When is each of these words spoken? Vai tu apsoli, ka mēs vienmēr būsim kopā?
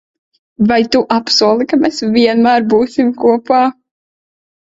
Vai 0.69 0.77
tu 0.93 1.01
apsoli, 1.15 1.67
ka 1.73 1.79
mēs 1.83 2.01
vienmēr 2.15 2.65
būsim 2.73 3.11
kopā? 3.25 3.59